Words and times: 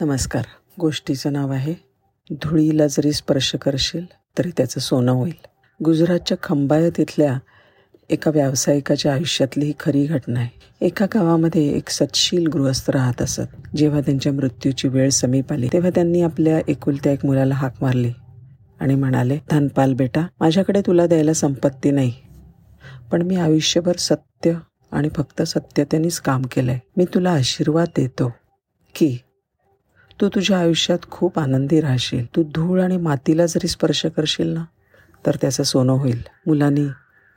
नमस्कार. 0.00 0.44
गोष्टीचं 0.80 1.32
नाव 1.32 1.52
आहे 1.52 1.74
धुळीला 2.30 2.86
जरी 2.86 3.12
स्पर्श 3.12 3.54
करशील 3.54 4.04
तरी 4.38 4.50
त्याचं 4.56 4.80
सोनं 4.80 5.12
होईल. 5.12 5.32
गुजरातच्या 5.84 6.36
खंबायत 6.42 6.92
इथल्या 6.98 7.38
एका 8.10 8.30
व्यावसायिकाच्या 8.30 9.12
आयुष्यातली 9.12 9.64
ही 9.64 9.72
खरी 9.80 10.04
घटना 10.06 10.40
आहे. 10.40 10.86
एका 10.86 11.06
गावामध्ये 11.14 11.62
एक 11.76 11.88
सतशील 11.88 12.46
गृहस्थ 12.46 12.90
राहत 12.90 13.22
असत. 13.22 13.76
जेव्हा 13.76 14.00
त्यांच्या 14.00 14.32
मृत्यूची 14.32 14.88
वेळ 14.88 15.10
समीप 15.10 15.52
आली 15.52 15.68
तेव्हा 15.72 15.90
त्यांनी 15.90 16.22
आपल्या 16.22 16.60
एकुलत्या 16.68 17.12
एक 17.12 17.26
मुलाला 17.26 17.54
हाक 17.54 17.74
मारली 17.82 18.12
आणि 18.80 18.94
म्हणाले 18.94 19.38
धनपाल 19.50 19.94
बेटा 19.94 20.26
माझ्याकडे 20.40 20.80
तुला 20.80 21.06
द्यायला 21.06 21.32
संपत्ती 21.32 21.90
नाही. 21.90 22.12
पण 23.12 23.22
मी 23.22 23.36
आयुष्यभर 23.36 23.96
सत्य 23.96 24.52
आणि 24.92 25.08
फक्त 25.08 25.42
सत्यतेनेच 25.42 26.20
काम 26.20 26.42
केलंय. 26.42 26.78
मी 26.96 27.04
तुला 27.04 27.30
आशीर्वाद 27.30 27.88
देतो 27.96 28.32
की 28.94 29.18
तू 30.20 30.28
तुझ्या 30.28 30.58
आयुष्यात 30.58 30.98
खूप 31.10 31.38
आनंदी 31.38 31.80
राहशील. 31.80 32.26
तू 32.36 32.42
धूळ 32.42 32.82
आणि 32.82 32.96
मातीला 32.96 33.46
जरी 33.46 33.68
स्पर्श 33.68 34.06
करशील 34.06 34.48
ना 34.48 34.64
तर 35.26 35.36
त्याचं 35.40 35.62
सोनं 35.62 35.92
होईल. 35.92 36.22
मुलांनी 36.46 36.86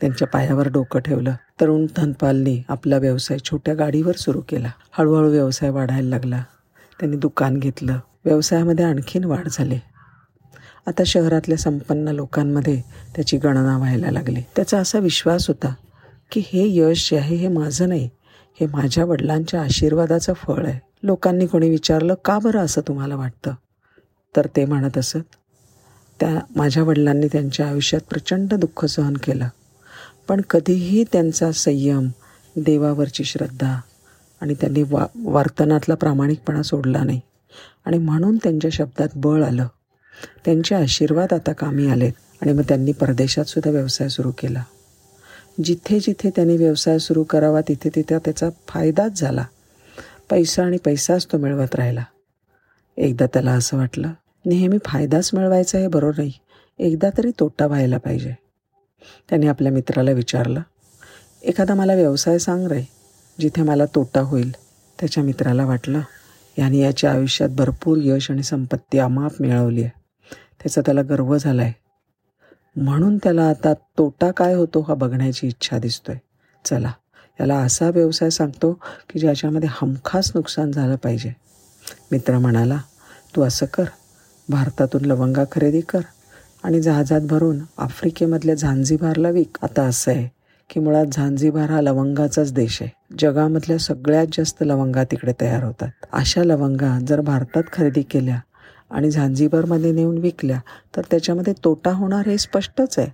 त्यांच्या 0.02 0.28
पायावर 0.28 0.68
डोकं 0.68 1.00
ठेवलं. 1.00 1.34
तरुण 1.62 1.86
धनपालनी 1.98 2.64
आपला 2.70 2.98
व्यवसाय 2.98 3.38
छोट्या 3.46 3.74
गाडीवर 3.74 4.16
सुरू 4.16 4.42
केला. 4.42 4.70
हळूहळू 4.92 5.30
व्यवसाय 5.30 5.70
वाढायला 5.70 6.10
लागला. 6.10 6.44
त्यांनी 7.00 7.18
दुकान 7.18 7.58
घेतलं. 7.58 8.00
व्यवसायामध्ये 8.26 8.86
आणखीन 8.86 9.24
वाढ 9.24 9.48
झाली. 9.52 9.80
आता 10.88 11.04
शहरातल्या 11.06 11.58
संपन्न 11.58 12.08
लोकांमध्ये 12.08 12.82
त्याची 13.16 13.38
गणना 13.38 13.78
व्हायला 13.78 14.12
लागली. 14.12 14.42
त्याचा 14.56 14.80
असा 14.80 15.00
विश्वास 15.00 15.48
होता 15.48 15.74
की 16.32 16.40
हे 16.40 16.78
यश 16.78 17.12
जे 17.12 17.18
आहे 17.18 17.36
हे 17.36 17.48
माझं 17.48 17.90
नाही 17.90 18.10
हे 18.60 18.68
माझ्या 18.68 19.06
वडिलांच्या 19.06 19.62
आशीर्वादाचं 19.62 20.34
फळ 20.34 20.66
आहे. 20.66 20.87
लोकांनी 21.04 21.48
कोणी 21.48 21.70
विचारलं 21.70 22.14
का 22.26 22.40
बरं 22.40 22.60
असं 22.60 22.82
तुम्हाला 22.82 23.16
वाटतं? 23.16 23.54
तर 24.36 24.48
ते 24.56 24.66
म्हणत 24.66 24.98
असत 24.98 25.36
त्या 26.20 26.40
माझ्या 26.56 26.84
वडिलांनी 26.84 27.28
त्यांच्या 27.28 27.68
आयुष्यात 27.68 28.02
प्रचंड 28.10 28.54
दुःख 28.54 28.86
सहन 28.86 29.14
केलं. 29.14 29.48
पण 30.28 30.42
कधीही 30.42 31.04
त्यांचा 31.04 31.52
संयम 31.52 32.08
देवावरची 32.56 33.24
श्रद्धा 33.24 33.82
आणि 34.42 34.54
त्यांनी 34.54 34.84
वा 34.84 35.06
वर्तनातला 35.24 35.96
प्रामाणिकपणा 35.96 36.62
सोडला 36.62 37.04
नाही 37.04 37.22
आणि 37.86 37.98
म्हणून 37.98 38.38
त्यांच्या 38.38 38.72
शब्दात 38.74 39.08
बळ 39.16 39.44
आलं. 39.44 39.68
त्यांचे 40.46 40.76
आशीर्वाद 40.76 41.34
आता 41.34 41.54
कामी 41.54 41.88
आलेत 41.88 42.12
आणि 42.42 42.54
मग 42.54 42.62
त्यांनी 42.62 42.92
परदेशात 42.92 43.46
सुद्धा 43.46 43.72
व्यवसाय 43.72 44.10
सुरू 44.10 44.32
केला. 44.32 44.64
जिथे 45.64 46.00
जिथे 46.00 46.30
त्यांनी 46.30 46.58
व्यवसाय 46.58 47.00
सुरू 47.00 47.24
करावा 47.24 47.62
तिथे 47.62 47.90
तिथे 47.96 48.18
त्याचा 48.18 48.50
फायदाच 48.68 49.20
झाला. 49.20 49.46
पैसा 50.30 50.64
आणि 50.64 50.78
पैसाच 50.78 51.28
तो 51.32 51.38
मिळवत 51.38 51.76
राहिला. 51.76 52.04
एकदा 52.98 53.26
त्याला 53.26 53.52
असं 53.52 53.78
वाटलं 53.78 54.12
नेहमी 54.46 54.78
फायदाच 54.86 55.30
मिळवायचा 55.34 55.78
हे 55.78 55.88
बरोबर 55.88 56.14
नाही. 56.18 56.32
एकदा 56.80 57.10
तरी 57.18 57.32
तोटा 57.40 57.66
व्हायला 57.66 57.98
पाहिजे. 57.98 58.34
त्याने 59.30 59.48
आपल्या 59.48 59.72
मित्राला 59.72 60.12
विचारलं 60.12 60.62
एखादा 61.44 61.74
मला 61.74 61.94
व्यवसाय 61.94 62.40
सांग 62.40 62.68
रे 62.68 62.84
जिथे 63.40 63.62
मला 63.62 63.86
तोटा 63.86 64.22
होईल. 64.22 64.52
त्याच्या 65.00 65.24
मित्राला 65.24 65.66
वाटलं 65.66 66.02
याने 66.58 66.78
याच्या 66.78 67.12
आयुष्यात 67.12 67.50
भरपूर 67.50 67.98
यश 68.02 68.32
आणि 68.32 68.44
संपत्ती 68.44 68.98
अमाप 68.98 69.32
मिळवली 69.40 69.84
आहे. 69.84 70.00
त्याचा 70.64 70.82
त्याला 70.82 71.02
गर्व 71.02 71.38
झाला 71.38 71.62
आहे 71.62 71.74
म्हणून 72.82 73.18
त्याला 73.18 73.50
आता 73.50 73.74
तोटा 73.74 74.32
काय 74.32 74.54
होतो 74.54 74.82
हा 74.82 74.94
बघण्याची 74.94 75.48
इच्छा 75.48 75.78
दिसतोय. 75.80 76.16
चला. 76.66 76.92
याला 77.40 77.56
असा 77.56 77.90
व्यवसाय 77.90 78.30
सांगतो 78.30 78.74
की 79.10 79.20
ज्याच्यामध्ये 79.20 79.70
हमखास 79.72 80.32
नुकसान 80.36 80.72
झालं 80.72 80.96
पाहिजे. 80.96 81.34
मित्र 82.12 82.38
म्हणाला 82.38 82.78
तू 83.36 83.42
असं 83.42 83.66
कर. 83.66 83.84
भारतातून 84.50 85.06
लवंगा 85.06 85.44
खरेदी 85.52 85.82
कर 85.82 86.00
आणि 86.64 86.82
जहाजात 86.82 87.22
भरून 87.22 87.60
आफ्रिकेमधल्या 87.78 88.56
झांझीबारला 88.56 89.30
विक. 89.30 89.58
आता 89.62 89.84
असं 89.84 90.12
आहे 90.12 90.28
की 90.70 90.80
मुळात 90.80 91.06
झांझीबार 91.12 91.70
हा 91.70 91.82
लवंगाचाच 91.82 92.54
देश 92.54 92.82
आहे. 92.82 92.92
जगामधल्या 93.20 93.78
सगळ्यात 93.78 94.28
जास्त 94.34 94.64
लवंगा 94.64 95.04
तिकडे 95.04 95.34
तयार 95.42 95.64
होतात. 95.64 95.90
अशा 96.14 96.44
लवंगा 96.44 97.00
जर 97.08 97.22
भारतात 97.22 97.64
खरेदी 97.74 98.02
केल्या 98.02 98.40
आणि 98.92 99.12
झांझीबारमध्ये 99.12 99.92
नेऊन 99.92 100.18
विकल्या 100.18 100.60
तर 100.96 101.02
त्याच्यामध्ये 101.12 101.54
तोटा 101.64 101.92
होणार 101.92 102.28
हे 102.28 102.38
स्पष्टच 102.38 103.00
आहे. 103.00 103.08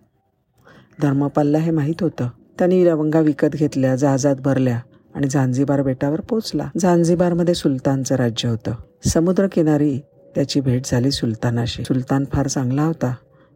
धर्मपालला 1.02 1.58
हे 1.58 1.72
माहीत 1.72 2.04
होतं. 2.04 2.30
त्यांनी 2.58 2.86
लवंगा 2.86 3.20
विकत 3.20 3.48
घेतल्या 3.48 3.96
जहाजात 3.96 4.36
भरल्या 4.36 4.80
आणि 5.16 5.28
झांझिबार 5.28 5.82
बेटावर 5.82 6.22
पोचला 6.22 6.70
झांझिबारमध्ये 6.78 7.54
सुलतानचं 7.56 8.16
राज्य 8.16 8.50
होतं. 8.50 8.74
समुद्रकिनारी 9.06 10.00
त्याची 10.36 10.60
भेट 10.60 10.82
झाली 10.86 11.12
सुलतानाशी. 11.12 11.84
सुलतान 11.84 12.26
फार 12.34 12.48
चांगला 12.48 12.84
होता. 12.84 13.14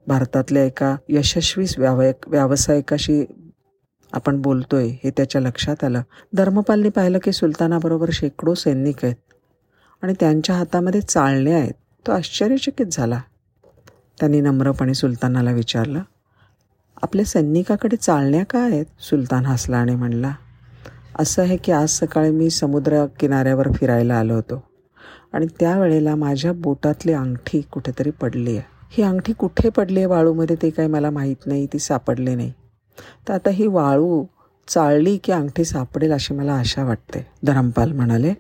भारतातल्या 0.08 0.64
एका 0.64 0.96
यशस्वी 1.10 1.66
व्यावयक 1.78 2.28
व्यावसायिकाशी 2.28 3.26
आपण 4.14 4.42
बोलतोय 4.42 4.88
हे 5.04 5.10
त्याच्या 5.10 5.42
लक्षात 5.42 5.84
आलं. 5.84 6.02
धर्मपालने 6.34 6.90
पाहिलं 6.90 7.18
की 7.24 7.32
सुलतानाबरोबर 7.32 8.10
शेकडो 8.14 8.54
सैनिक 8.54 9.06
आहेत 9.06 9.16
आणि 10.02 10.14
त्यांच्या 10.20 10.56
हातामध्ये 10.56 11.02
चाळणे 11.02 11.54
आहेत. 11.54 11.74
तो 12.08 12.12
आश्चर्यचकित 12.12 12.86
झाला. 12.92 13.22
त्यांनी 14.20 14.42
नम्रपणे 14.42 14.94
सुलतानाला 14.94 15.52
विचारलं 15.52 16.02
आपल्या 17.04 17.26
सैनिकाकडे 17.26 17.96
चालण्या 17.96 18.44
काय 18.46 18.72
आहेत? 18.72 18.86
सुलतान 19.00 19.46
हसला 19.46 19.78
आणि 19.78 19.96
म्हणला 19.96 20.32
असं 21.20 21.42
आहे 21.42 21.58
की 21.58 21.72
आज 21.72 21.90
सकाळी 21.90 22.32
मी 22.32 22.50
समुद्र 22.50 23.06
किनाऱ्यावर 23.20 23.72
फिरायला 23.72 24.16
आलो 24.16 24.34
होतो 24.34 24.64
आणि 25.34 25.48
त्यावेळेला 25.60 26.16
माझ्या 26.16 26.54
बोटातली 26.54 27.14
अंगठी 27.14 27.62
कुठेतरी 27.62 28.12
पडली 28.12 28.58
आहे. 28.58 28.66
ही 28.92 29.04
अंगठी 29.04 29.34
कुठे 29.34 29.70
पडली 29.70 30.00
आहे 30.00 30.06
वाळूमध्ये? 30.06 30.56
ते 30.62 30.70
काही 30.70 30.88
मला 30.88 31.10
माहीत 31.10 31.46
नाही. 31.46 31.66
ती 31.74 31.80
सापडली 31.80 32.36
नाही. 32.36 32.52
तर 33.28 33.34
आता 33.34 33.50
ही 33.50 33.68
वाळू 33.68 34.24
चाळली 34.68 35.18
की 35.18 35.32
अंगठी 35.32 35.66
सापडेल 35.66 36.12
अशी 36.12 36.34
मला 36.34 36.54
आशा 36.54 36.84
वाटते 36.84 37.26
धरमपाल 37.46 37.92
म्हणाले. 37.92 38.34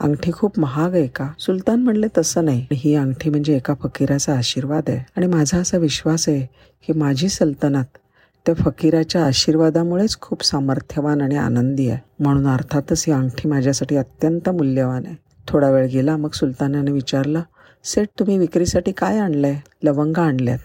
अंगठी 0.00 0.32
खूप 0.32 0.58
महाग 0.58 0.94
आहे 0.94 1.06
का? 1.06 1.28
सुलतान 1.38 1.82
म्हणले 1.82 2.06
तसं 2.18 2.44
नाही. 2.44 2.66
ही 2.72 2.94
अंगठी 2.94 3.30
म्हणजे 3.30 3.56
एका 3.56 3.74
फकीराचा 3.82 4.36
आशीर्वाद 4.36 4.82
आहे. 4.88 4.98
आणि 5.16 5.26
माझा 5.26 5.58
असा 5.58 5.78
विश्वास 5.78 6.28
आहे 6.28 6.46
की 6.86 6.92
माझी 6.92 7.28
सल्तनत 7.28 7.98
त्या 8.46 8.54
फकीराच्या 8.54 9.24
आशीर्वादामुळेच 9.26 10.20
खूप 10.20 10.44
सामर्थ्यवान 10.44 11.20
आणि 11.20 11.36
आनंदी 11.36 11.88
आहे. 11.88 11.98
म्हणून 12.20 12.46
अर्थातच 12.46 13.04
ही 13.06 13.12
अंगठी 13.12 13.48
माझ्यासाठी 13.48 13.96
अत्यंत 13.96 14.48
मूल्यवान 14.48 15.06
आहे. 15.06 15.16
थोडा 15.48 15.70
वेळ 15.70 15.88
गेला 15.88 16.16
मग 16.16 16.30
सुलतानाने 16.30 16.90
विचारलं 16.90 17.42
सेठ 17.84 18.08
तुम्ही 18.18 18.38
विक्रीसाठी 18.38 18.92
काय 18.92 19.18
आणलंय? 19.18 19.56
लवंगा 19.82 20.22
आणल्यात. 20.22 20.58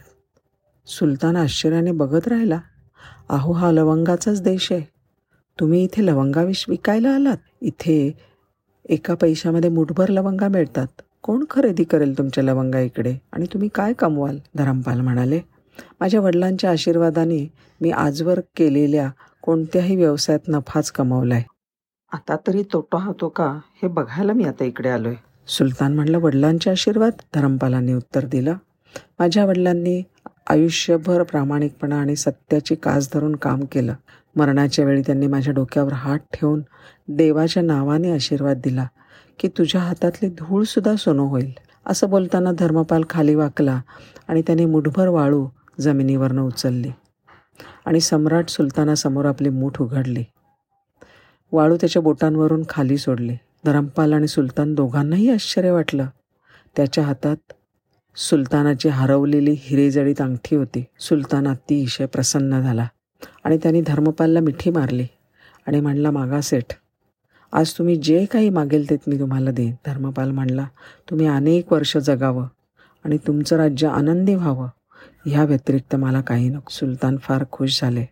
सुलतान 0.88 1.36
आश्चर्याने 1.36 1.92
बघत 1.92 2.28
राहिला 2.28 2.60
अहो 3.30 3.54
हा 3.54 3.72
लवंगाचाच 3.72 4.42
देश 4.42 4.72
आहे. 4.72 4.82
तुम्ही 5.60 5.84
इथे 5.84 6.06
लवंगा 6.06 6.44
विश 6.44 6.66
विकायला 6.70 7.10
आलात? 7.10 7.38
इथे 7.62 8.18
एका 8.90 9.14
पैशामध्ये 9.14 9.70
मुठभर 9.70 10.10
लवंगा 10.10 10.48
मिळतात. 10.48 10.88
कोण 11.22 11.46
खरेदी 11.50 11.84
करेल 11.84 12.18
तुमच्या 12.18 12.44
लवंगा 12.44 12.80
इकडे? 12.80 13.18
आणि 13.32 13.46
तुम्ही 13.46 13.70
काय 13.76 13.94
कमवाल? 13.94 14.38
धरमपाल 14.56 15.02
म्हणाले. 15.02 15.40
माझ्या 16.00 16.22
वडिलांच्या 16.22 16.72
आशीर्वादाने 16.72 17.52
मी 17.82 17.92
आजवर 17.92 18.40
केलेल्या 18.40 19.10
कोणत्याही 19.42 19.96
व्यवसायात 19.96 20.40
नफाच 20.48 20.92
कमावलाय. 20.92 21.44
आता 22.12 22.36
तरी 22.48 22.64
तोटा 22.74 23.04
होतो 23.04 23.30
का? 23.30 23.60
हे 23.76 23.88
बघायला 23.88 24.34
मी 24.34 24.44
आता 24.44 24.64
इकडे 24.64 24.90
आलोय. 24.90 25.16
सुलतान 25.48 25.94
म्हणलं 25.94 26.18
वडिलांचे 26.18 26.72
आशीर्वाद? 26.72 27.12
धरमपालांनी 27.36 27.94
उत्तर 27.94 28.26
दिलं. 28.26 28.54
माझ्या 29.20 29.46
वडिलांनी 29.46 30.04
आयुष्यभर 30.48 31.24
प्रामाणिकपणा 31.24 31.96
आणि 31.96 32.16
सत्याची 32.16 32.76
कास 32.76 33.14
धरून 33.14 33.36
काम 33.36 33.62
केलं. 33.72 33.94
मरणाच्या 34.36 34.86
वेळी 34.86 35.02
त्यांनी 35.02 35.28
माझ्या 35.28 35.54
डोक्यावर 35.54 35.94
हात 35.94 36.20
ठेवून 36.34 36.62
देवाच्या 37.08 37.64
नावाने 37.64 38.12
आशीर्वाद 38.12 38.62
दिला 38.64 38.88
की 39.40 39.48
तुझ्या 39.48 39.82
हातातली 39.82 40.30
धूळसुद्धा 40.30 40.96
सोनं 40.96 41.22
होईल. 41.22 41.52
असं 41.86 42.10
बोलताना 42.10 42.52
धर्मपाल 42.52 43.04
खाली 43.10 43.36
वाकला 43.36 43.82
आणि 44.28 44.42
त्याने 44.42 44.66
मुठभर 44.66 45.08
वाळू 45.08 45.48
जमिनीवरनं 45.80 46.42
उचलली. 46.42 46.92
आणि 47.86 48.00
सम्राट 48.00 48.50
सुलतानासमोर 48.50 49.26
आपली 49.26 49.50
मूठ 49.50 49.82
उघडली. 49.82 50.24
वाळू 51.52 51.76
त्याच्या 51.76 52.02
बोटांवरून 52.02 52.64
खाली 52.70 52.98
सोडली. 52.98 53.36
धरमपाल 53.66 54.14
आणि 54.14 54.28
सुलतान 54.28 54.74
दोघांनाही 54.74 55.30
आश्चर्य 55.30 55.72
वाटलं. 55.72 56.06
त्याच्या 56.76 57.04
हातात 57.04 57.54
सुलतानाची 58.16 58.90
हरवलेली 58.90 59.56
हिरेजडीत 59.60 60.22
अंगठी 60.22 60.56
होती. 60.56 60.84
सुलतान 61.00 61.48
अतिशय 61.48 62.06
प्रसन्न 62.06 62.62
झाला 62.62 62.88
आणि 63.44 63.58
त्याने 63.58 63.82
धर्मपालला 63.82 64.40
मिठी 64.40 64.70
मारली 64.70 65.08
आणि 65.68 65.80
म्हणला 65.80 66.12
मागा 66.12 66.42
सेठ 66.42 66.74
आज 67.52 67.74
तुम्ही 67.74 67.96
जे 67.96 68.26
काही 68.26 68.50
मागेल 68.50 68.90
तेच 68.90 69.00
मी 69.08 69.20
तुम्हाला 69.20 69.52
देईन. 69.52 69.74
धर्मपाल 69.86 70.32
म्हणला 70.32 70.66
तुम्ही 71.10 71.28
अनेक 71.28 71.74
वर्ष 71.74 71.98
जगावं 71.98 72.48
आणि 73.06 73.18
तुमचं 73.18 73.56
राज्य 73.56 73.88
आनंदी 73.88 74.36
व्हावं. 74.36 74.68
ह्या 75.26 75.44
व्यतिरिक्त 75.44 75.96
मला 75.96 76.22
काही 76.22 76.50
नको. 76.50 76.70
सुलतान 76.70 77.18
फार 77.18 77.46
खुश 77.52 77.82
झाले. 77.82 78.06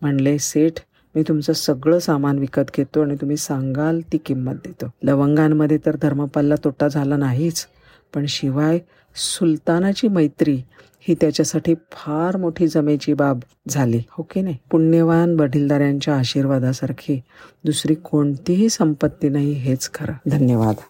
म्हणले 0.00 0.38
सेठ 0.38 0.72
मी 1.14 1.22
तुमचं 1.22 1.52
सगळं 1.52 1.98
सामान 1.98 2.38
विकत 2.38 2.62
घेतो 2.76 3.02
आणि 3.02 3.14
तुम्ही 3.14 3.36
सांगाल 3.36 4.00
ती 4.12 4.18
किंमत 4.18 4.54
देतो. 4.54 4.86
लवंगांमध्ये 5.02 5.78
तर 5.86 5.96
धर्मपालला 6.02 6.54
तोटा 6.64 6.88
झाला 6.88 7.16
नाहीच. 7.16 7.66
पण 8.14 8.26
शिवाय 8.26 8.78
सुलतानाची 9.16 10.08
मैत्री 10.08 10.62
ही 11.00 11.14
त्याच्यासाठी 11.14 11.74
फार 11.74 12.36
मोठी 12.36 12.68
जमेची 12.68 13.14
बाब 13.14 13.40
झाली. 13.68 14.02
हो 14.10 14.26
की 14.30 14.40
नाही? 14.40 14.56
पुण्यवान 14.70 15.40
वडीलदाऱ्यांच्या 15.40 16.16
आशीर्वादासारखी 16.16 17.22
दुसरी 17.64 17.94
कोणतीही 17.94 18.68
संपत्ती 18.68 19.28
नाही 19.28 19.52
हेच 19.52 19.90
खरं. 19.94 20.12
धन्यवाद. 20.30 20.74